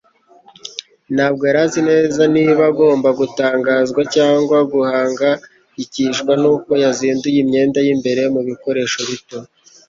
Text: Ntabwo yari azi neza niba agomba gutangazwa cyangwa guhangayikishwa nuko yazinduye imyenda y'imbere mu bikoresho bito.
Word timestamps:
Ntabwo 1.15 1.41
yari 1.49 1.59
azi 1.65 1.81
neza 1.91 2.21
niba 2.35 2.61
agomba 2.71 3.09
gutangazwa 3.19 4.01
cyangwa 4.15 4.57
guhangayikishwa 4.73 6.31
nuko 6.41 6.71
yazinduye 6.83 7.37
imyenda 7.43 7.79
y'imbere 7.85 8.21
mu 8.33 8.41
bikoresho 8.49 8.99
bito. 9.09 9.37